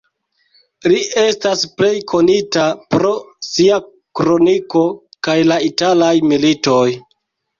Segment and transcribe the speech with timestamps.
[0.91, 2.63] Li estas plej konita
[2.95, 3.11] pro
[3.49, 3.77] sia
[4.21, 4.83] kroniko
[5.29, 6.89] de la italaj militoj.